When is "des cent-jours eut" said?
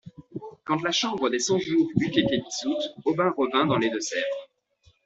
1.29-2.07